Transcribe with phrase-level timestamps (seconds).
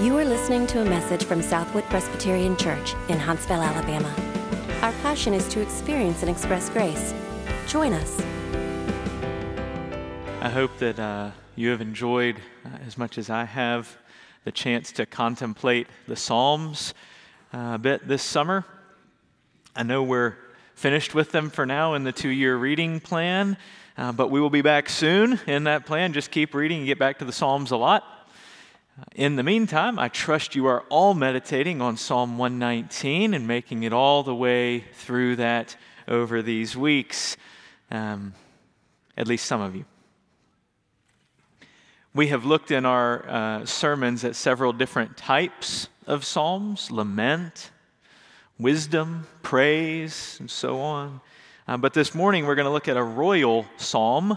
[0.00, 4.10] You are listening to a message from Southwood Presbyterian Church in Huntsville, Alabama.
[4.80, 7.12] Our passion is to experience and express grace.
[7.66, 8.18] Join us.
[10.40, 13.98] I hope that uh, you have enjoyed, uh, as much as I have,
[14.44, 16.94] the chance to contemplate the Psalms
[17.52, 18.64] uh, a bit this summer.
[19.76, 20.36] I know we're
[20.76, 23.58] finished with them for now in the two year reading plan,
[23.98, 26.14] uh, but we will be back soon in that plan.
[26.14, 28.19] Just keep reading and get back to the Psalms a lot.
[29.14, 33.92] In the meantime, I trust you are all meditating on Psalm 119 and making it
[33.92, 35.76] all the way through that
[36.08, 37.36] over these weeks,
[37.90, 38.34] um,
[39.16, 39.84] at least some of you.
[42.14, 47.70] We have looked in our uh, sermons at several different types of psalms lament,
[48.58, 51.20] wisdom, praise, and so on.
[51.68, 54.36] Uh, but this morning we're going to look at a royal psalm,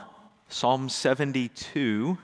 [0.49, 2.17] Psalm 72.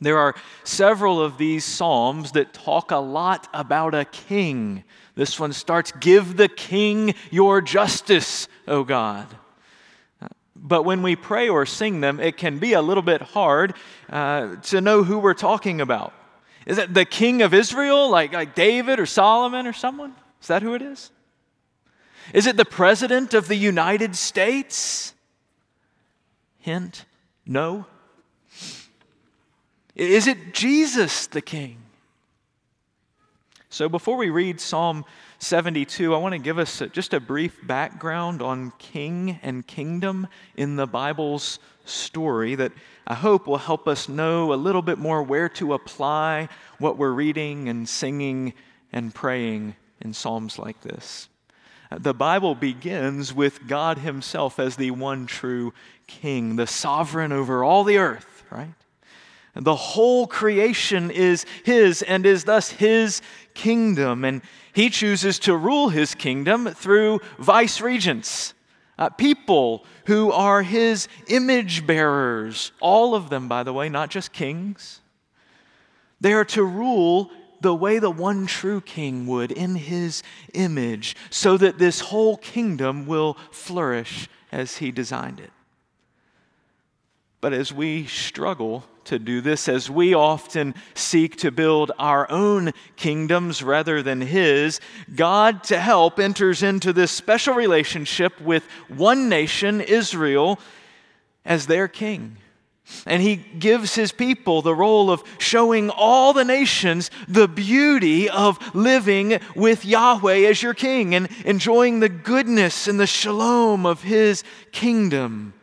[0.00, 4.84] There are several of these psalms that talk a lot about a king.
[5.14, 9.26] This one starts, Give the king your justice, O God.
[10.56, 13.74] But when we pray or sing them, it can be a little bit hard
[14.10, 16.12] uh, to know who we're talking about.
[16.66, 20.14] Is it the king of Israel, like, like David or Solomon or someone?
[20.40, 21.10] Is that who it is?
[22.34, 25.14] Is it the president of the United States?
[26.58, 27.06] Hint,
[27.46, 27.86] no.
[29.94, 31.78] Is it Jesus the King?
[33.72, 35.04] So before we read Psalm
[35.38, 40.74] 72, I want to give us just a brief background on king and kingdom in
[40.74, 42.72] the Bible's story that
[43.06, 47.12] I hope will help us know a little bit more where to apply what we're
[47.12, 48.54] reading and singing
[48.92, 51.28] and praying in Psalms like this.
[51.96, 55.72] The Bible begins with God Himself as the one true
[56.08, 58.74] King, the sovereign over all the earth, right?
[59.54, 63.20] The whole creation is His and is thus His
[63.54, 64.24] kingdom.
[64.24, 64.42] And
[64.72, 68.54] He chooses to rule His kingdom through vice regents,
[68.98, 72.72] uh, people who are His image bearers.
[72.80, 75.00] All of them, by the way, not just kings.
[76.20, 77.30] They are to rule
[77.60, 80.22] the way the one true king would in his
[80.54, 85.50] image, so that this whole kingdom will flourish as he designed it.
[87.40, 92.72] But as we struggle to do this, as we often seek to build our own
[92.96, 94.78] kingdoms rather than His,
[95.14, 100.58] God, to help, enters into this special relationship with one nation, Israel,
[101.44, 102.36] as their king.
[103.06, 108.74] And he gives his people the role of showing all the nations the beauty of
[108.74, 114.42] living with Yahweh as your king and enjoying the goodness and the shalom of his
[114.72, 115.54] kingdom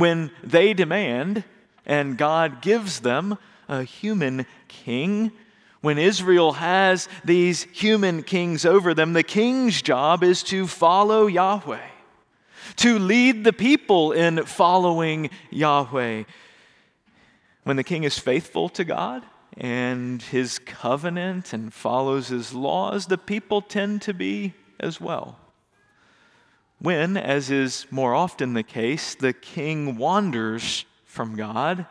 [0.00, 1.44] when they demand
[1.84, 3.36] and God gives them
[3.68, 5.30] a human king.
[5.82, 11.86] When Israel has these human kings over them, the king's job is to follow Yahweh,
[12.76, 16.24] to lead the people in following Yahweh.
[17.64, 19.22] When the king is faithful to God
[19.56, 25.38] and his covenant and follows his laws, the people tend to be as well.
[26.80, 31.86] When, as is more often the case, the king wanders from God,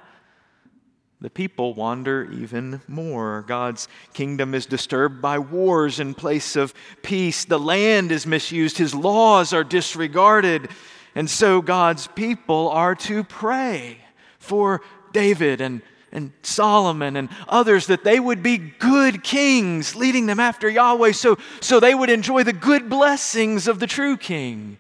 [1.21, 3.43] the people wander even more.
[3.47, 6.73] God's kingdom is disturbed by wars in place of
[7.03, 7.45] peace.
[7.45, 8.77] The land is misused.
[8.77, 10.69] His laws are disregarded.
[11.13, 13.99] And so God's people are to pray
[14.39, 20.39] for David and, and Solomon and others that they would be good kings, leading them
[20.39, 24.77] after Yahweh so, so they would enjoy the good blessings of the true king.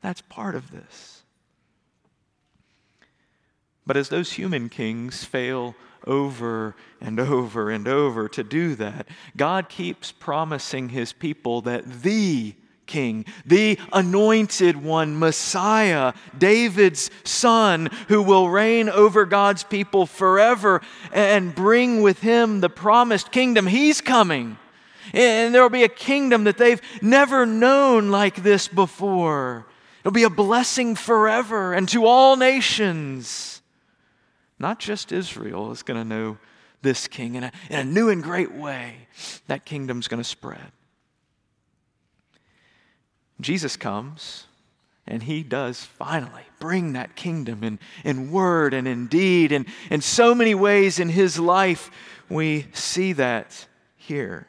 [0.00, 1.22] That's part of this.
[3.86, 5.74] But as those human kings fail
[6.06, 12.54] over and over and over to do that, God keeps promising his people that the
[12.86, 20.80] king, the anointed one, Messiah, David's son, who will reign over God's people forever
[21.12, 24.58] and bring with him the promised kingdom, he's coming.
[25.12, 29.66] And there will be a kingdom that they've never known like this before.
[30.00, 33.62] It'll be a blessing forever and to all nations.
[34.58, 36.38] Not just Israel is going to know
[36.82, 39.08] this king in a, in a new and great way.
[39.46, 40.72] That kingdom's going to spread.
[43.42, 44.46] Jesus comes,
[45.06, 49.52] and he does finally bring that kingdom in, in word and in deed.
[49.52, 51.90] And in so many ways in his life,
[52.28, 53.66] we see that
[53.96, 54.46] here.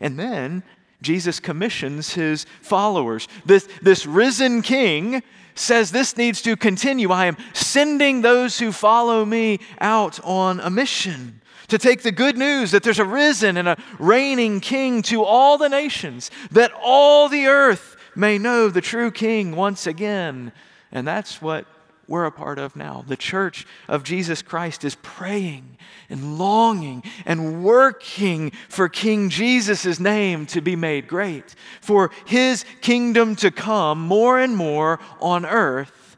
[0.00, 0.62] And then
[1.02, 3.28] Jesus commissions his followers.
[3.44, 5.22] This, this risen king
[5.54, 7.10] says this needs to continue.
[7.10, 12.36] I am sending those who follow me out on a mission to take the good
[12.36, 17.28] news that there's a risen and a reigning king to all the nations, that all
[17.28, 20.52] the earth may know the true king once again.
[20.92, 21.66] And that's what
[22.06, 23.04] we're a part of now.
[23.06, 25.78] The church of Jesus Christ is praying
[26.08, 33.36] and longing and working for King Jesus' name to be made great, for his kingdom
[33.36, 36.16] to come more and more on earth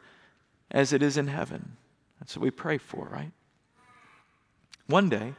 [0.71, 1.77] as it is in heaven.
[2.19, 3.31] That's what we pray for, right?
[4.87, 5.33] One day,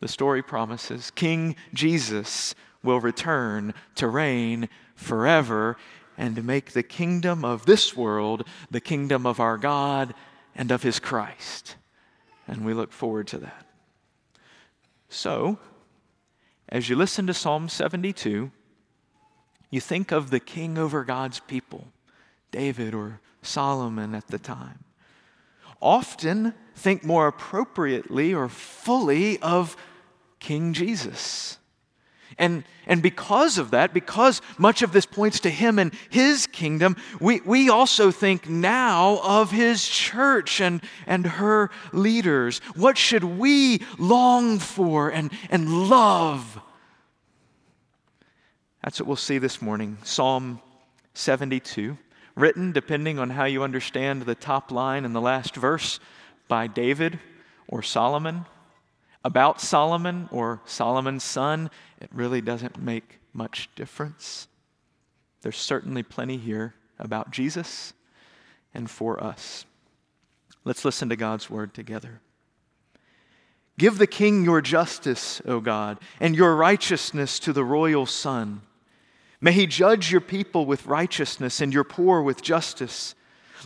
[0.00, 5.76] the story promises King Jesus will return to reign forever
[6.16, 10.14] and to make the kingdom of this world the kingdom of our God
[10.54, 11.76] and of his Christ.
[12.46, 13.66] And we look forward to that.
[15.08, 15.58] So,
[16.68, 18.50] as you listen to Psalm 72,
[19.70, 21.88] you think of the king over God's people,
[22.50, 24.84] David or Solomon at the time.
[25.80, 29.76] Often think more appropriately or fully of
[30.38, 31.58] King Jesus.
[32.42, 36.96] And, and because of that, because much of this points to him and his kingdom,
[37.20, 42.58] we, we also think now of his church and, and her leaders.
[42.74, 46.60] What should we long for and, and love?
[48.82, 49.98] That's what we'll see this morning.
[50.02, 50.60] Psalm
[51.14, 51.96] 72,
[52.34, 56.00] written, depending on how you understand the top line and the last verse,
[56.48, 57.20] by David
[57.68, 58.46] or Solomon
[59.24, 61.70] about Solomon or Solomon's son,
[62.02, 64.48] it really doesn't make much difference.
[65.42, 67.92] There's certainly plenty here about Jesus
[68.74, 69.64] and for us.
[70.64, 72.20] Let's listen to God's word together.
[73.78, 78.62] Give the king your justice, O God, and your righteousness to the royal son.
[79.40, 83.14] May he judge your people with righteousness and your poor with justice.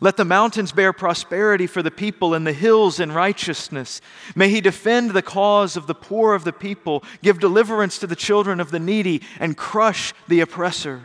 [0.00, 4.00] Let the mountains bear prosperity for the people and the hills in righteousness.
[4.34, 8.16] May he defend the cause of the poor of the people, give deliverance to the
[8.16, 11.02] children of the needy, and crush the oppressor.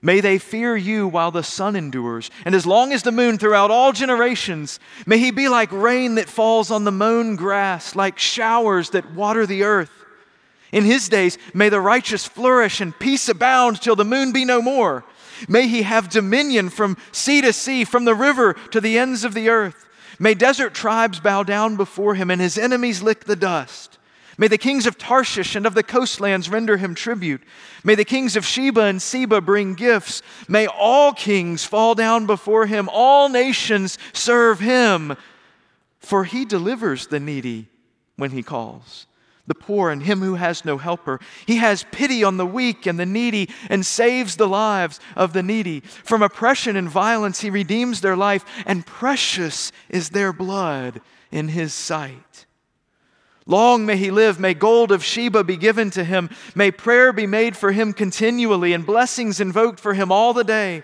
[0.00, 3.70] May they fear you while the sun endures, and as long as the moon throughout
[3.70, 4.78] all generations.
[5.06, 9.44] May he be like rain that falls on the mown grass, like showers that water
[9.44, 9.90] the earth.
[10.70, 14.62] In his days, may the righteous flourish and peace abound till the moon be no
[14.62, 15.04] more.
[15.48, 19.34] May he have dominion from sea to sea, from the river to the ends of
[19.34, 19.86] the earth.
[20.18, 23.98] May desert tribes bow down before him, and his enemies lick the dust.
[24.38, 27.42] May the kings of Tarshish and of the coastlands render him tribute.
[27.82, 30.22] May the kings of Sheba and Seba bring gifts.
[30.46, 35.16] May all kings fall down before him, all nations serve him.
[35.98, 37.66] For he delivers the needy
[38.16, 39.07] when he calls
[39.48, 41.18] the poor and him who has no helper.
[41.46, 45.42] He has pity on the weak and the needy and saves the lives of the
[45.42, 45.80] needy.
[45.80, 51.00] From oppression and violence, he redeems their life, and precious is their blood
[51.32, 52.46] in his sight.
[53.46, 54.38] Long may he live.
[54.38, 56.28] May gold of Sheba be given to him.
[56.54, 60.82] May prayer be made for him continually, and blessings invoked for him all the day.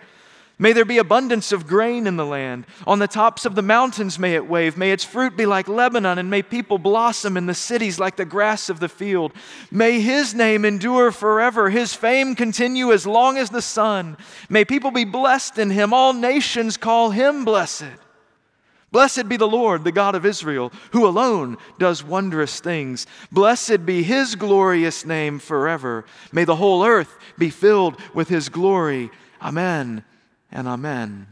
[0.57, 2.67] May there be abundance of grain in the land.
[2.87, 4.77] On the tops of the mountains may it wave.
[4.77, 8.25] May its fruit be like Lebanon, and may people blossom in the cities like the
[8.25, 9.33] grass of the field.
[9.73, 14.17] May his name endure forever, his fame continue as long as the sun.
[14.49, 15.93] May people be blessed in him.
[15.93, 17.85] All nations call him blessed.
[18.93, 23.09] Blessed be the Lord, the God of Israel, who alone does wondrous things.
[23.33, 26.05] Blessed be his glorious name forever.
[26.31, 29.11] May the whole earth be filled with his glory.
[29.43, 30.05] Amen
[30.55, 31.27] and amen.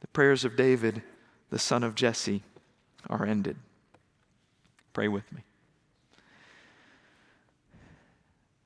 [0.00, 1.02] The prayers of David,
[1.50, 2.42] the son of Jesse,
[3.10, 3.56] are ended.
[4.92, 5.42] Pray with me.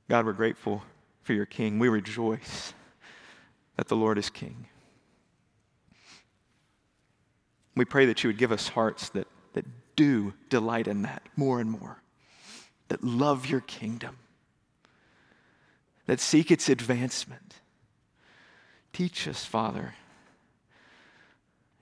[0.08, 0.82] God, we're grateful
[1.22, 1.78] for your King.
[1.78, 2.75] We rejoice
[3.76, 4.66] that the Lord is King.
[7.75, 9.64] We pray that you would give us hearts that, that
[9.96, 12.02] do delight in that more and more,
[12.88, 14.18] that love your kingdom,
[16.06, 17.60] that seek its advancement
[18.97, 19.95] Teach us, Father,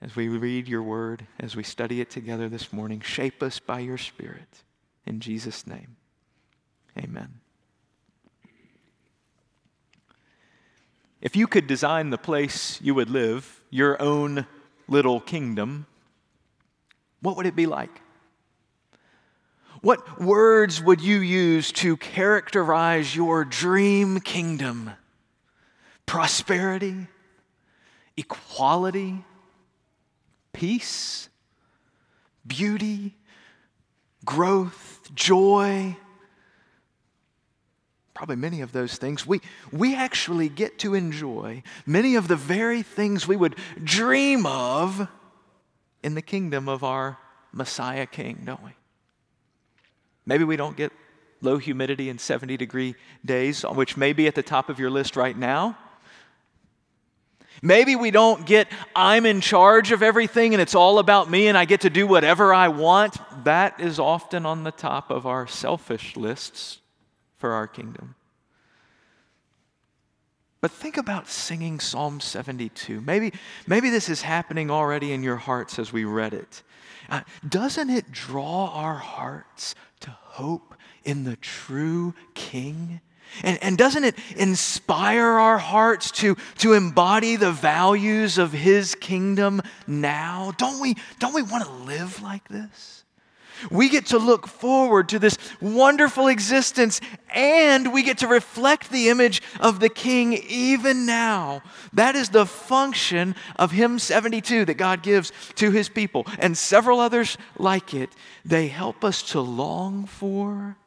[0.01, 2.99] as we read your word, as we study it together this morning.
[2.99, 4.63] Shape us by your Spirit.
[5.05, 5.95] In Jesus' name,
[6.97, 7.39] amen.
[11.21, 14.45] If you could design the place you would live, your own
[14.89, 15.85] little kingdom,
[17.21, 18.01] what would it be like?
[19.79, 24.91] What words would you use to characterize your dream kingdom?
[26.05, 27.07] Prosperity,
[28.17, 29.23] equality,
[30.53, 31.29] peace,
[32.45, 33.15] beauty,
[34.23, 35.95] growth, joy,
[38.15, 42.81] probably many of those things, we, we actually get to enjoy many of the very
[42.81, 45.07] things we would dream of
[46.01, 47.17] in the kingdom of our
[47.51, 48.71] Messiah King, don't we?
[50.25, 50.91] Maybe we don't get
[51.41, 55.15] low humidity and 70 degree days, which may be at the top of your list
[55.15, 55.77] right now.
[57.61, 61.57] Maybe we don't get, I'm in charge of everything and it's all about me and
[61.57, 63.17] I get to do whatever I want.
[63.43, 66.79] That is often on the top of our selfish lists
[67.37, 68.15] for our kingdom.
[70.61, 72.99] But think about singing Psalm 72.
[73.01, 73.33] Maybe,
[73.67, 76.63] maybe this is happening already in your hearts as we read it.
[77.07, 82.99] Uh, doesn't it draw our hearts to hope in the true King?
[83.43, 89.61] And, and doesn't it inspire our hearts to, to embody the values of His kingdom
[89.87, 90.53] now?
[90.57, 93.03] Don't we, don't we want to live like this?
[93.71, 96.99] We get to look forward to this wonderful existence
[97.33, 101.61] and we get to reflect the image of the King even now.
[101.93, 106.99] That is the function of Hymn 72 that God gives to His people and several
[106.99, 108.09] others like it.
[108.43, 110.77] They help us to long for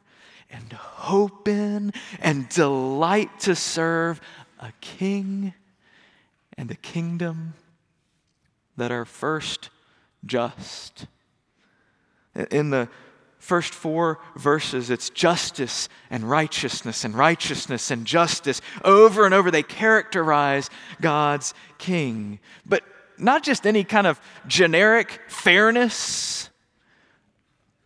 [0.49, 4.21] and hope in and delight to serve
[4.59, 5.53] a king
[6.57, 7.53] and a kingdom
[8.77, 9.69] that are first
[10.25, 11.05] just.
[12.51, 12.89] In the
[13.39, 18.61] first four verses, it's justice and righteousness and righteousness and justice.
[18.83, 20.69] Over and over, they characterize
[21.01, 22.39] God's king.
[22.65, 22.83] But
[23.17, 26.49] not just any kind of generic fairness.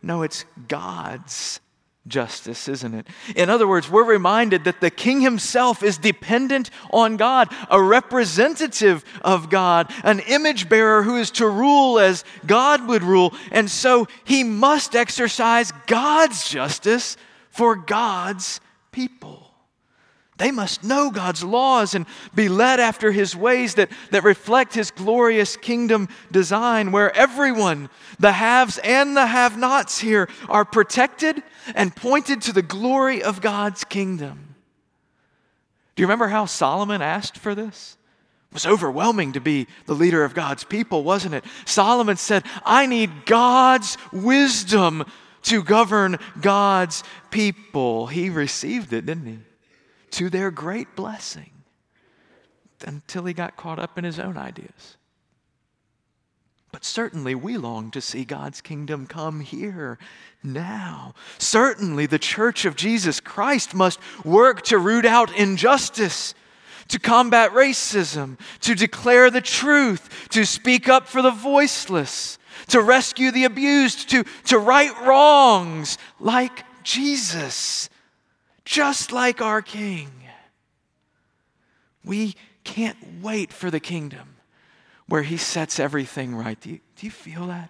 [0.02, 1.60] No, it's God's
[2.08, 3.08] justice, isn't it?
[3.36, 9.06] In other words, we're reminded that the king himself is dependent on God, a representative
[9.22, 13.34] of God, an image bearer who is to rule as God would rule.
[13.52, 17.16] And so he must exercise God's justice
[17.50, 18.60] for God's
[18.92, 19.43] people.
[20.38, 24.90] They must know God's laws and be led after His ways that, that reflect His
[24.90, 31.44] glorious kingdom design, where everyone, the haves and the have nots here, are protected
[31.76, 34.56] and pointed to the glory of God's kingdom.
[35.96, 37.98] Do you remember how Solomon asked for this?
[38.50, 41.46] It was overwhelming to be the leader of God's people, wasn't it?
[41.66, 45.06] Solomon said, I need God's wisdom
[45.44, 48.08] to govern God's people.
[48.08, 49.40] He received it, didn't he?
[50.14, 51.50] To their great blessing
[52.86, 54.98] until he got caught up in his own ideas.
[56.72, 59.98] But certainly we long to see God's kingdom come here
[60.44, 61.14] now.
[61.40, 66.36] Certainly the church of Jesus Christ must work to root out injustice,
[66.90, 73.32] to combat racism, to declare the truth, to speak up for the voiceless, to rescue
[73.32, 77.90] the abused, to, to right wrongs like Jesus
[78.66, 80.10] just like our King.
[82.06, 84.36] We can't wait for the kingdom
[85.08, 86.60] where He sets everything right.
[86.60, 87.70] Do you, do you feel that?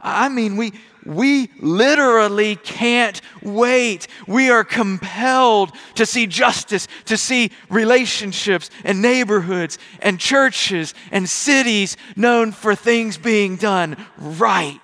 [0.00, 0.72] I mean, we,
[1.04, 4.06] we literally can't wait.
[4.26, 11.96] We are compelled to see justice, to see relationships and neighborhoods and churches and cities
[12.14, 14.80] known for things being done right.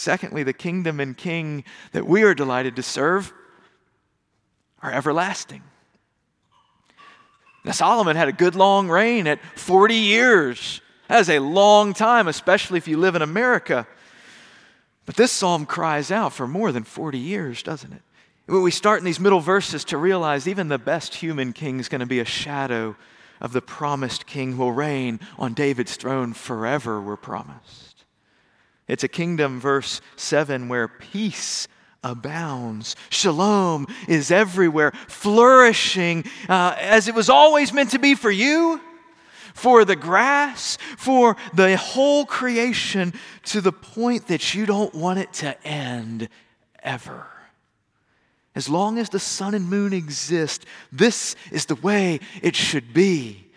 [0.00, 3.34] Secondly, the kingdom and king that we are delighted to serve
[4.80, 5.62] are everlasting.
[7.66, 10.80] Now, Solomon had a good long reign at 40 years.
[11.08, 13.86] That is a long time, especially if you live in America.
[15.04, 18.00] But this psalm cries out for more than 40 years, doesn't it?
[18.50, 22.00] We start in these middle verses to realize even the best human king is going
[22.00, 22.96] to be a shadow
[23.38, 27.89] of the promised king who will reign on David's throne forever, we're promised.
[28.90, 31.68] It's a kingdom, verse 7, where peace
[32.02, 32.96] abounds.
[33.08, 38.80] Shalom is everywhere, flourishing uh, as it was always meant to be for you,
[39.54, 45.32] for the grass, for the whole creation, to the point that you don't want it
[45.34, 46.28] to end
[46.82, 47.28] ever.
[48.56, 53.49] As long as the sun and moon exist, this is the way it should be.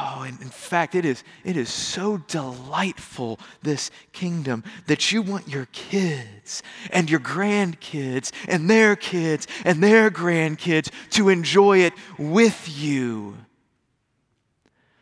[0.00, 5.48] Oh, and in fact, it is, it is so delightful, this kingdom, that you want
[5.48, 12.70] your kids and your grandkids and their kids and their grandkids to enjoy it with
[12.74, 13.36] you.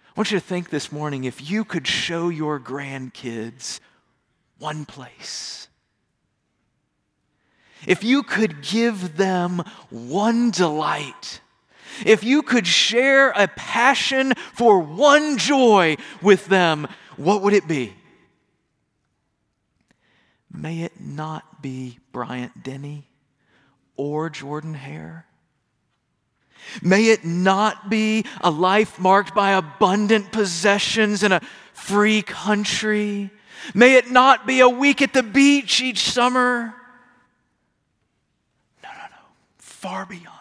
[0.09, 3.79] I want you to think this morning if you could show your grandkids
[4.59, 5.69] one place,
[7.87, 11.41] if you could give them one delight
[12.05, 17.93] if you could share a passion for one joy with them, what would it be?
[20.53, 23.09] May it not be Bryant Denny
[23.97, 25.27] or Jordan-Hare.
[26.83, 31.41] May it not be a life marked by abundant possessions and a
[31.73, 33.31] free country.
[33.75, 36.75] May it not be a week at the beach each summer.
[38.83, 39.27] No, no, no.
[39.59, 40.40] Far beyond.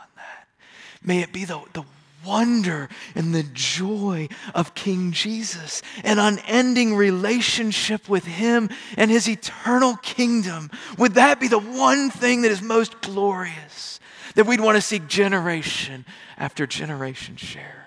[1.04, 1.84] May it be the, the
[2.26, 9.96] wonder and the joy of King Jesus, an unending relationship with Him and His eternal
[9.98, 10.70] kingdom.
[10.98, 14.00] Would that be the one thing that is most glorious
[14.36, 16.06] that we'd want to see generation
[16.38, 17.86] after generation share?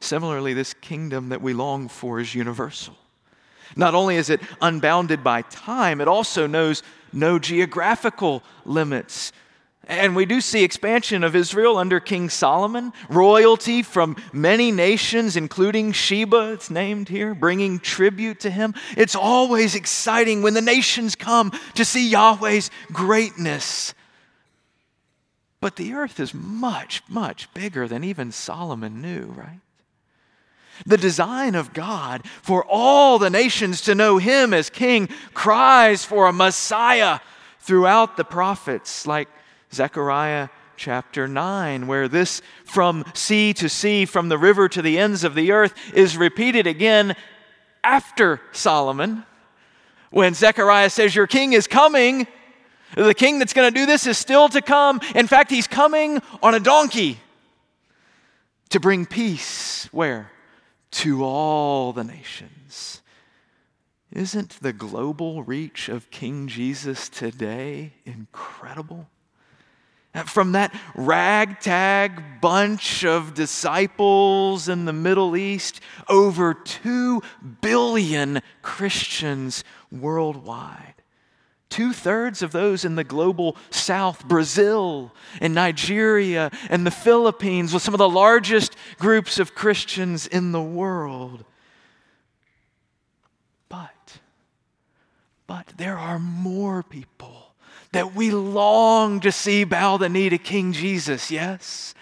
[0.00, 2.96] Similarly, this kingdom that we long for is universal.
[3.76, 6.82] Not only is it unbounded by time, it also knows
[7.12, 9.32] no geographical limits.
[9.88, 15.92] And we do see expansion of Israel under King Solomon, royalty from many nations, including
[15.92, 18.74] Sheba, it's named here, bringing tribute to him.
[18.96, 23.94] It's always exciting when the nations come to see Yahweh's greatness.
[25.60, 29.60] But the earth is much, much bigger than even Solomon knew, right?
[30.86, 36.26] The design of God for all the nations to know Him as King cries for
[36.26, 37.20] a Messiah
[37.58, 39.28] throughout the prophets, like
[39.72, 45.24] Zechariah chapter 9, where this from sea to sea, from the river to the ends
[45.24, 47.14] of the earth, is repeated again
[47.84, 49.24] after Solomon.
[50.10, 52.26] When Zechariah says, Your king is coming,
[52.96, 55.00] the king that's going to do this is still to come.
[55.14, 57.18] In fact, he's coming on a donkey
[58.70, 59.88] to bring peace.
[59.92, 60.32] Where?
[60.92, 63.02] To all the nations.
[64.10, 69.08] Isn't the global reach of King Jesus today incredible?
[70.26, 77.22] From that ragtag bunch of disciples in the Middle East, over 2
[77.60, 79.62] billion Christians
[79.92, 80.94] worldwide.
[81.68, 87.82] Two thirds of those in the global south, Brazil and Nigeria and the Philippines, with
[87.82, 91.44] some of the largest groups of Christians in the world.
[93.68, 94.18] But,
[95.46, 97.49] but there are more people
[97.92, 101.94] that we long to see bow the knee to King Jesus, yes?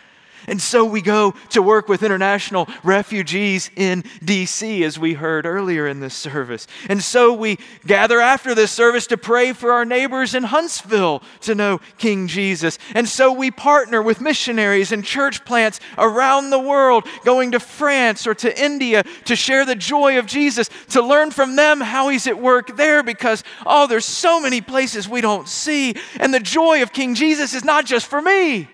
[0.48, 5.86] And so we go to work with international refugees in DC, as we heard earlier
[5.86, 6.66] in this service.
[6.88, 11.54] And so we gather after this service to pray for our neighbors in Huntsville to
[11.54, 12.78] know King Jesus.
[12.94, 18.26] And so we partner with missionaries and church plants around the world, going to France
[18.26, 22.26] or to India to share the joy of Jesus, to learn from them how he's
[22.26, 25.94] at work there because, oh, there's so many places we don't see.
[26.18, 28.68] And the joy of King Jesus is not just for me.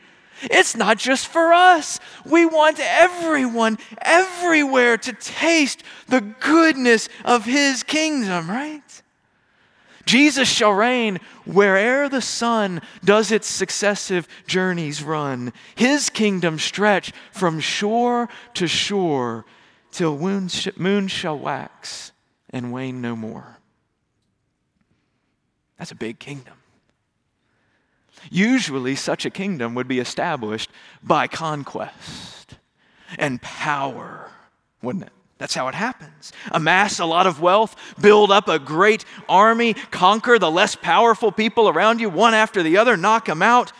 [0.50, 2.00] It's not just for us.
[2.24, 8.82] We want everyone everywhere to taste the goodness of his kingdom, right?
[10.06, 15.52] Jesus shall reign where'er the sun does its successive journeys run.
[15.74, 19.46] His kingdom stretch from shore to shore
[19.90, 22.12] till moon shall wax
[22.50, 23.58] and wane no more.
[25.78, 26.54] That's a big kingdom.
[28.30, 30.70] Usually, such a kingdom would be established
[31.02, 32.56] by conquest
[33.18, 34.30] and power,
[34.82, 35.12] wouldn't it?
[35.38, 36.32] That's how it happens.
[36.52, 41.68] Amass a lot of wealth, build up a great army, conquer the less powerful people
[41.68, 43.72] around you one after the other, knock them out.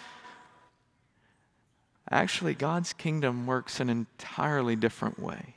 [2.10, 5.54] Actually, God's kingdom works an entirely different way.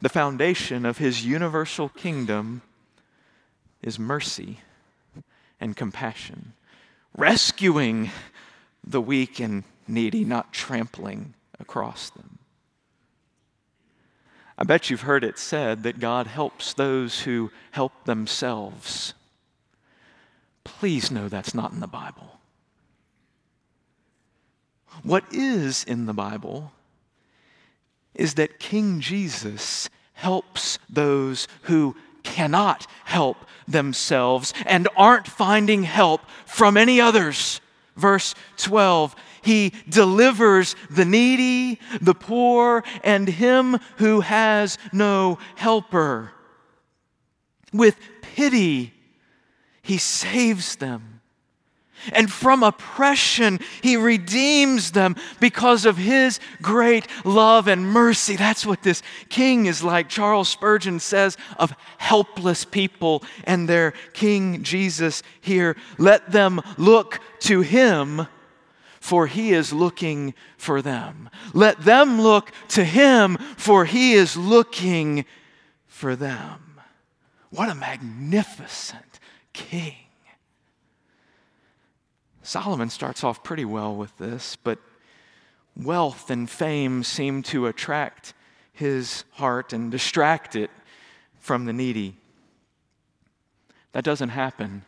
[0.00, 2.62] The foundation of his universal kingdom
[3.82, 4.60] is mercy
[5.60, 6.54] and compassion
[7.16, 8.10] rescuing
[8.84, 12.38] the weak and needy, not trampling across them.
[14.56, 19.14] I bet you've heard it said that God helps those who help themselves.
[20.64, 22.38] Please know that's not in the Bible.
[25.02, 26.72] What is in the Bible
[28.14, 36.76] is that King Jesus helps those who cannot help themselves and aren't finding help from
[36.76, 37.60] any others.
[37.96, 46.32] Verse 12 He delivers the needy, the poor, and him who has no helper.
[47.72, 48.94] With pity,
[49.82, 51.09] He saves them
[52.12, 58.36] and from oppression, he redeems them because of his great love and mercy.
[58.36, 60.08] That's what this king is like.
[60.08, 65.76] Charles Spurgeon says of helpless people and their King Jesus here.
[65.98, 68.26] Let them look to him,
[69.00, 71.30] for he is looking for them.
[71.52, 75.24] Let them look to him, for he is looking
[75.86, 76.80] for them.
[77.50, 79.18] What a magnificent
[79.52, 79.94] king.
[82.42, 84.78] Solomon starts off pretty well with this, but
[85.76, 88.34] wealth and fame seem to attract
[88.72, 90.70] his heart and distract it
[91.38, 92.16] from the needy.
[93.92, 94.82] That doesn't happen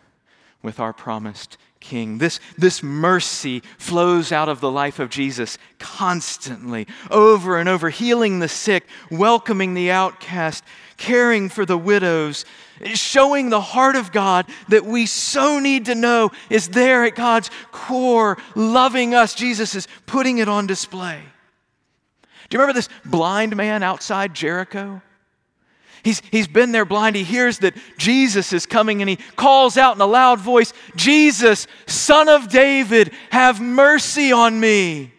[0.63, 2.19] with our promised King.
[2.19, 8.39] This, this mercy flows out of the life of Jesus constantly, over and over, healing
[8.39, 10.63] the sick, welcoming the outcast,
[10.97, 12.45] caring for the widows,
[12.95, 17.51] showing the heart of God that we so need to know is there at God's
[17.71, 19.35] core, loving us.
[19.35, 21.21] Jesus is putting it on display.
[22.49, 25.01] Do you remember this blind man outside Jericho?
[26.03, 27.15] He's, he's been there blind.
[27.15, 31.67] He hears that Jesus is coming and he calls out in a loud voice, Jesus,
[31.87, 35.13] son of David, have mercy on me.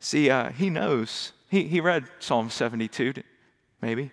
[0.00, 1.32] See, uh, he knows.
[1.50, 3.14] He, he read Psalm 72,
[3.80, 4.10] maybe.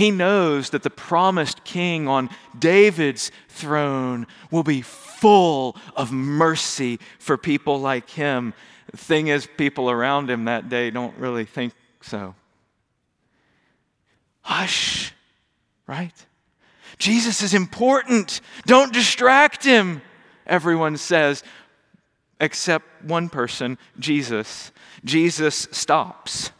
[0.00, 7.36] He knows that the promised king on David's throne will be full of mercy for
[7.36, 8.54] people like him.
[8.96, 12.34] Thing is, people around him that day don't really think so.
[14.40, 15.12] Hush,
[15.86, 16.14] right?
[16.96, 18.40] Jesus is important.
[18.64, 20.00] Don't distract him,
[20.46, 21.42] everyone says,
[22.40, 24.72] except one person, Jesus.
[25.04, 26.52] Jesus stops.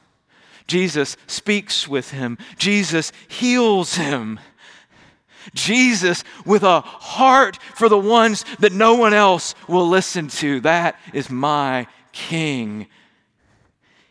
[0.70, 2.38] Jesus speaks with him.
[2.56, 4.38] Jesus heals him.
[5.52, 10.60] Jesus with a heart for the ones that no one else will listen to.
[10.60, 12.86] That is my King.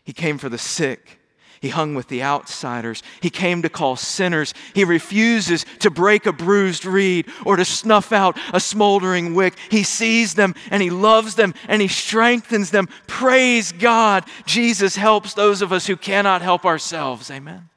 [0.03, 1.18] He came for the sick.
[1.61, 3.03] He hung with the outsiders.
[3.21, 4.53] He came to call sinners.
[4.73, 9.55] He refuses to break a bruised reed or to snuff out a smoldering wick.
[9.69, 12.87] He sees them and he loves them and he strengthens them.
[13.07, 14.25] Praise God.
[14.45, 17.29] Jesus helps those of us who cannot help ourselves.
[17.29, 17.69] Amen.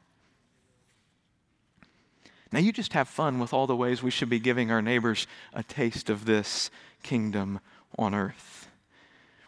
[2.53, 5.27] Now, you just have fun with all the ways we should be giving our neighbors
[5.55, 6.71] a taste of this
[7.03, 7.61] kingdom
[7.99, 8.62] on earth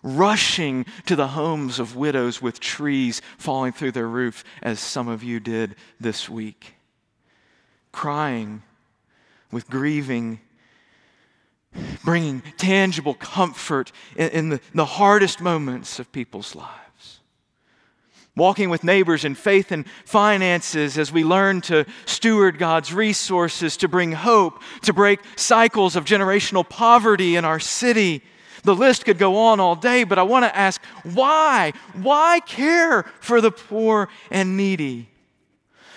[0.04, 5.24] rushing to the homes of widows with trees falling through their roof, as some of
[5.24, 6.74] you did this week,
[7.90, 8.62] crying
[9.50, 10.40] with grieving,
[12.04, 17.20] bringing tangible comfort in, in the, the hardest moments of people's lives.
[18.36, 23.88] Walking with neighbors in faith and finances as we learn to steward God's resources to
[23.88, 28.22] bring hope, to break cycles of generational poverty in our city
[28.64, 31.72] the list could go on all day, but I want to ask why?
[31.92, 35.08] Why care for the poor and needy?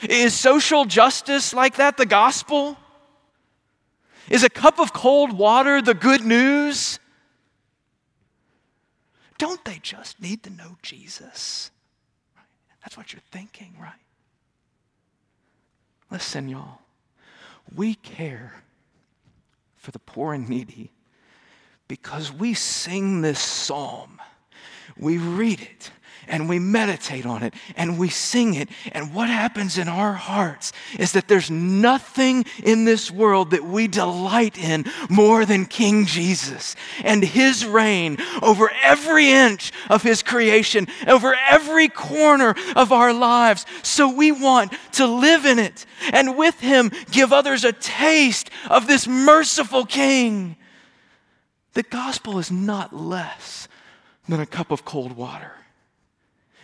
[0.01, 2.77] Is social justice like that the gospel?
[4.29, 6.99] Is a cup of cold water the good news?
[9.37, 11.71] Don't they just need to know Jesus?
[12.81, 13.93] That's what you're thinking, right?
[16.11, 16.79] Listen, y'all.
[17.73, 18.63] We care
[19.75, 20.91] for the poor and needy
[21.87, 24.19] because we sing this psalm,
[24.97, 25.91] we read it,
[26.27, 28.69] and we meditate on it and we sing it.
[28.91, 33.87] And what happens in our hearts is that there's nothing in this world that we
[33.87, 40.87] delight in more than King Jesus and his reign over every inch of his creation,
[41.07, 43.65] over every corner of our lives.
[43.83, 48.87] So we want to live in it and with him give others a taste of
[48.87, 50.55] this merciful King.
[51.77, 53.67] The gospel is not less
[54.27, 55.51] than a cup of cold water.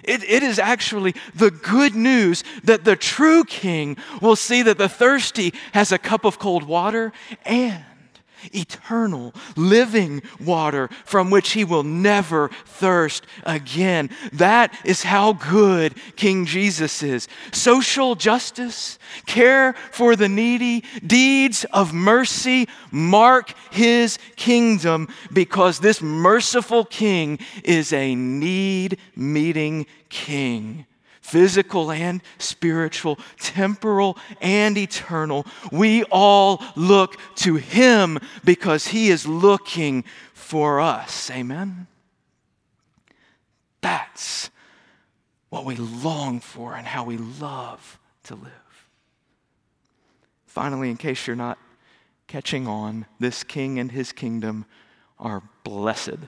[0.01, 4.89] It, it is actually the good news that the true king will see that the
[4.89, 7.13] thirsty has a cup of cold water
[7.45, 7.85] and
[8.51, 14.09] eternal, living water from which he will never thirst again.
[14.33, 17.27] That is how good King Jesus is.
[17.51, 26.85] Social justice, care for the needy, deeds of mercy mark his kingdom because this merciful
[26.85, 30.85] king is a need meeting king
[31.23, 35.47] physical and spiritual, temporal and eternal.
[35.71, 41.31] We all look to Him because He is looking for us.
[41.31, 41.87] Amen?
[43.81, 44.51] That's
[45.49, 48.51] what we long for and how we love to live.
[50.45, 51.57] Finally, in case you're not
[52.27, 54.65] catching on, this king and his kingdom
[55.19, 56.19] are blessed.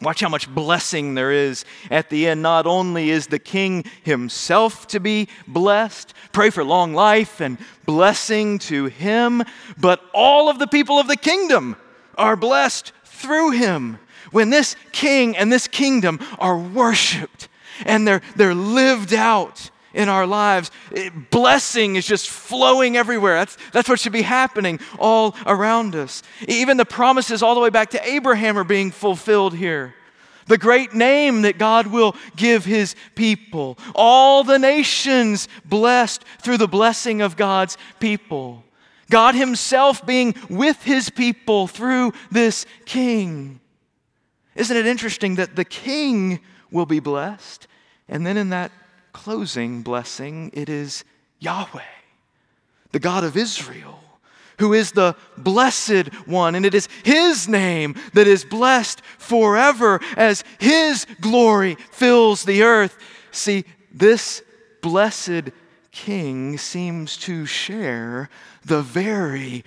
[0.00, 2.40] Watch how much blessing there is at the end.
[2.40, 8.60] Not only is the king himself to be blessed, pray for long life and blessing
[8.60, 9.42] to him,
[9.76, 11.74] but all of the people of the kingdom
[12.16, 13.98] are blessed through him.
[14.30, 17.48] When this king and this kingdom are worshiped
[17.84, 20.70] and they're, they're lived out in our lives.
[20.92, 23.36] It, blessing is just flowing everywhere.
[23.36, 26.22] That's, that's what should be happening all around us.
[26.46, 29.94] Even the promises all the way back to Abraham are being fulfilled here.
[30.46, 33.78] The great name that God will give his people.
[33.94, 38.64] All the nations blessed through the blessing of God's people.
[39.10, 43.60] God himself being with his people through this king.
[44.54, 47.66] Isn't it interesting that the king will be blessed?
[48.08, 48.72] And then in that
[49.18, 51.02] closing blessing, it is
[51.40, 51.82] Yahweh,
[52.92, 53.98] the God of Israel,
[54.58, 56.54] who is the blessed one.
[56.54, 62.96] And it is his name that is blessed forever as his glory fills the earth.
[63.32, 64.40] See, this
[64.82, 65.50] blessed
[65.90, 68.30] king seems to share
[68.64, 69.64] the very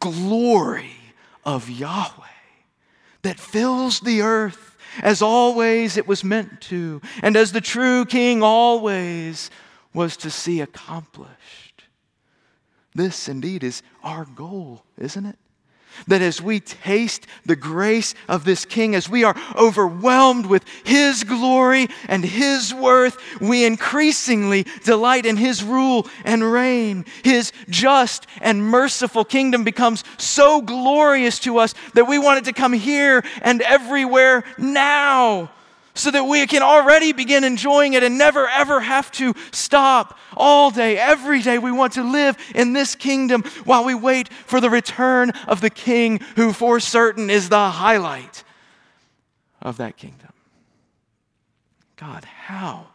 [0.00, 0.96] glory
[1.46, 2.26] of Yahweh
[3.22, 8.42] that fills the earth as always it was meant to, and as the true king
[8.42, 9.50] always
[9.94, 11.84] was to see accomplished.
[12.94, 15.38] This indeed is our goal, isn't it?
[16.06, 21.24] That as we taste the grace of this King, as we are overwhelmed with His
[21.24, 27.04] glory and His worth, we increasingly delight in His rule and reign.
[27.22, 32.52] His just and merciful kingdom becomes so glorious to us that we want it to
[32.52, 35.50] come here and everywhere now
[35.94, 40.70] so that we can already begin enjoying it and never ever have to stop all
[40.70, 41.58] day, every day.
[41.58, 45.70] We want to live in this kingdom while we wait for the return of the
[45.70, 48.44] King, who for certain is the highlight
[49.60, 50.32] of that kingdom.
[51.96, 52.88] God, how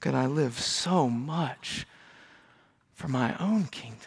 [0.00, 1.86] could I live so much
[2.94, 3.98] for my own kingdom?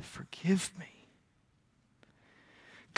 [0.00, 0.87] Forgive me.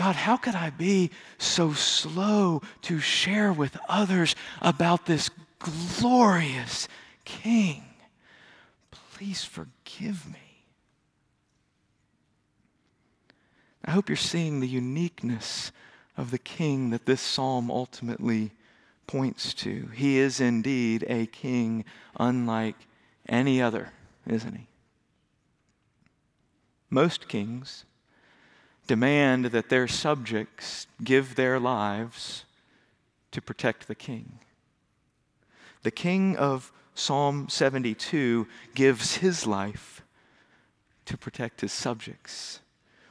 [0.01, 6.89] God, how could I be so slow to share with others about this glorious
[7.27, 7.85] King?
[8.91, 10.65] Please forgive me.
[13.85, 15.71] I hope you're seeing the uniqueness
[16.17, 18.53] of the King that this psalm ultimately
[19.07, 19.91] points to.
[19.93, 21.85] He is indeed a King
[22.19, 22.77] unlike
[23.29, 23.93] any other,
[24.27, 24.67] isn't he?
[26.89, 27.85] Most kings
[28.87, 32.45] demand that their subjects give their lives
[33.31, 34.41] to protect the king.
[35.83, 40.03] The king of Psalm 72 gives his life
[41.07, 42.61] to protect his subjects.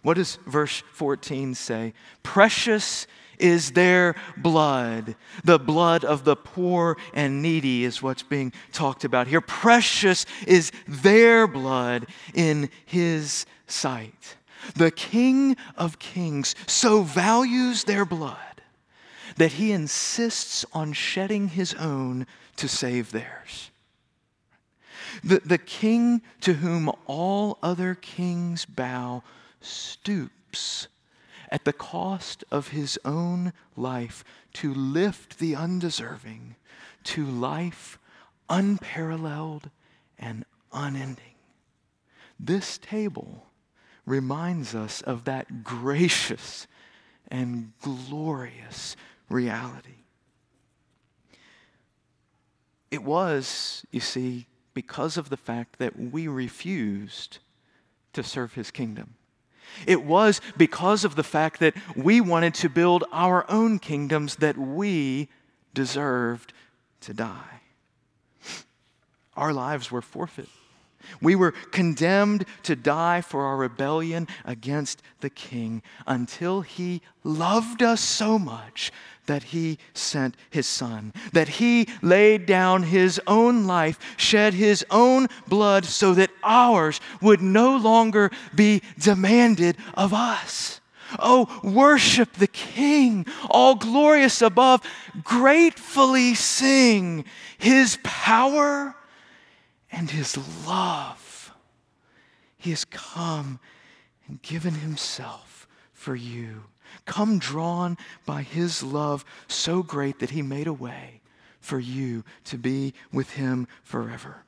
[0.04, 1.94] What does verse 14 say?
[2.24, 5.16] Precious is their blood.
[5.44, 9.42] The blood of the poor and needy is what's being talked about here.
[9.42, 14.36] Precious is their blood in his sight.
[14.76, 18.38] The King of Kings so values their blood
[19.38, 22.28] that he insists on shedding his own
[22.58, 23.72] to save theirs.
[25.24, 29.24] The, the king to whom all other kings bow
[29.62, 30.88] stoops
[31.50, 36.56] at the cost of his own life to lift the undeserving
[37.06, 37.98] to life
[38.50, 39.70] unparalleled
[40.18, 41.36] and unending.
[42.40, 43.46] This table
[44.10, 46.68] reminds us of that gracious
[47.30, 48.96] and glorious
[49.30, 49.90] reality.
[52.90, 57.38] It was, you see, because of the fact that we refused
[58.14, 59.14] to serve his kingdom.
[59.86, 64.58] It was because of the fact that we wanted to build our own kingdoms that
[64.58, 65.30] we
[65.76, 66.54] deserved
[67.02, 67.62] to die.
[69.38, 70.50] Our lives were forfeit.
[71.22, 78.02] We were condemned to die for our rebellion against the king until he loved us
[78.02, 78.92] so much
[79.26, 85.28] that he sent his son, that he laid down his own life, shed his own
[85.48, 90.82] blood so that ours would no longer be demanded of us.
[91.18, 94.82] Oh, worship the King, all glorious above.
[95.24, 97.26] Gratefully sing
[97.58, 98.96] his power
[99.92, 101.54] and his love.
[102.58, 103.60] He has come
[104.28, 106.64] and given himself for you.
[107.06, 111.22] Come drawn by his love so great that he made a way
[111.60, 114.44] for you to be with him forever.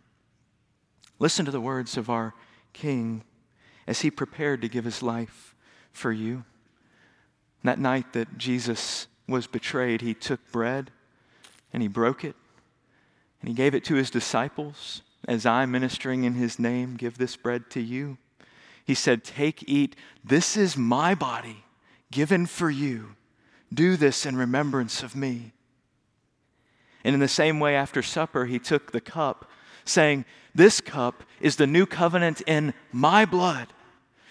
[1.20, 2.34] Listen to the words of our
[2.74, 3.24] King
[3.86, 5.56] as he prepared to give his life
[5.92, 6.44] for you.
[7.64, 10.90] That night that Jesus was betrayed, he took bread
[11.72, 12.36] and he broke it
[13.40, 17.36] and he gave it to his disciples as I, ministering in his name, give this
[17.36, 18.18] bread to you.
[18.86, 19.96] He said, Take, eat.
[20.24, 21.64] This is my body
[22.12, 23.16] given for you.
[23.74, 25.54] Do this in remembrance of me.
[27.04, 29.50] And in the same way, after supper, he took the cup,
[29.86, 33.68] saying, This cup is the new covenant in my blood,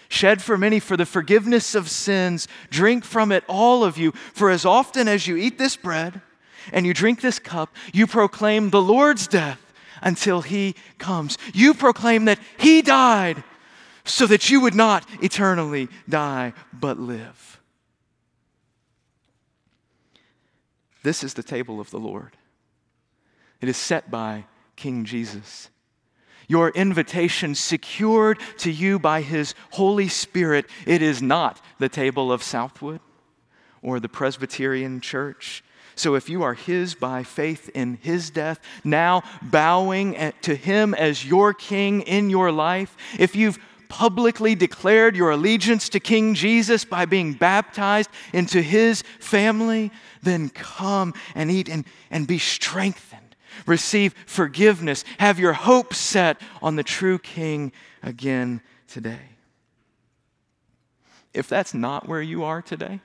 [0.09, 2.47] shed for many for the forgiveness of sins.
[2.69, 6.21] Drink from it, all of you, for as often as you eat this bread
[6.71, 9.60] and you drink this cup, you proclaim the Lord's death
[10.01, 11.37] until he comes.
[11.53, 13.43] You proclaim that he died
[14.03, 17.59] so that you would not eternally die, but live.
[21.03, 22.37] This is the table of the Lord.
[23.59, 25.69] It is set by King Jesus.
[26.47, 30.65] Your invitation secured to you by His Holy Spirit.
[30.85, 32.99] It is not the table of Southwood
[33.81, 35.63] or the Presbyterian Church.
[36.01, 41.23] So if you are His by faith in His death, now bowing to Him as
[41.23, 47.05] your King in your life, if you've publicly declared your allegiance to King Jesus by
[47.05, 49.91] being baptized into His family,
[50.23, 53.35] then come and eat and, and be strengthened.
[53.67, 55.05] Receive forgiveness.
[55.19, 59.29] Have your hope set on the true King again today.
[61.31, 63.01] If that's not where you are today,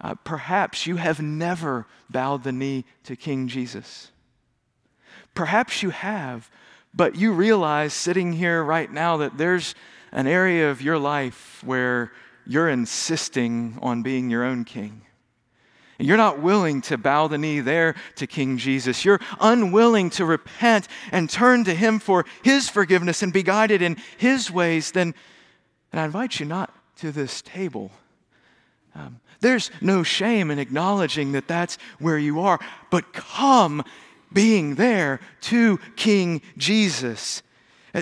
[0.00, 4.10] uh, perhaps you have never bowed the knee to King Jesus.
[5.34, 6.50] Perhaps you have,
[6.92, 9.74] but you realize sitting here right now that there's
[10.12, 12.12] an area of your life where
[12.46, 15.02] you're insisting on being your own king.
[15.98, 19.04] And you're not willing to bow the knee there to King Jesus.
[19.04, 23.96] You're unwilling to repent and turn to Him for His forgiveness and be guided in
[24.18, 24.90] His ways.
[24.90, 25.14] Then,
[25.90, 27.92] then I invite you not to this table.
[28.94, 32.58] Um, there's no shame in acknowledging that that's where you are,
[32.90, 33.84] but come
[34.32, 37.42] being there to King Jesus.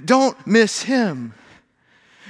[0.04, 1.34] Don't miss him.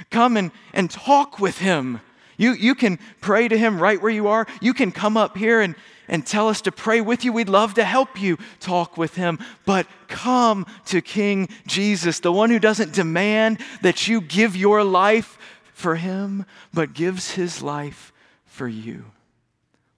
[0.09, 2.01] Come and, and talk with him.
[2.37, 4.47] You, you can pray to him right where you are.
[4.59, 5.75] You can come up here and,
[6.07, 7.31] and tell us to pray with you.
[7.31, 9.37] We'd love to help you talk with him.
[9.65, 15.37] But come to King Jesus, the one who doesn't demand that you give your life
[15.71, 18.12] for him, but gives his life
[18.53, 19.03] for you.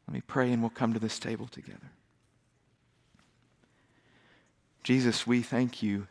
[0.07, 1.91] Let me pray and we'll come to this table together.
[4.81, 6.07] Jesus, we thank you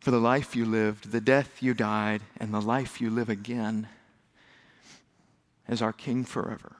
[0.00, 3.86] for the life you lived, the death you died, and the life you live again
[5.68, 6.76] as our King forever.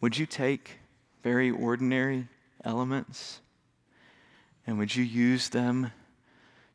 [0.00, 0.78] Would you take
[1.24, 2.28] very ordinary
[2.64, 3.40] elements
[4.64, 5.90] and would you use them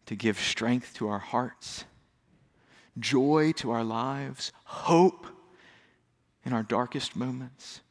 [0.08, 1.86] to give strength to our hearts?
[3.00, 5.28] Joy to our lives, hope
[6.46, 7.82] in our darkest moments,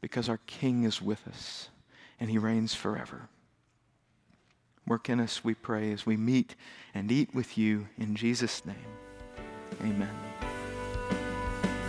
[0.00, 1.68] because our King is with us
[2.18, 3.28] and he reigns forever.
[4.86, 6.56] Work in us, we pray, as we meet
[6.94, 8.76] and eat with you in Jesus' name.
[9.82, 10.10] Amen.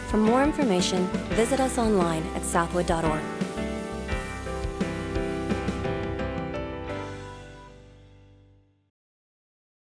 [0.10, 3.51] For more information, visit us online at southwood.org.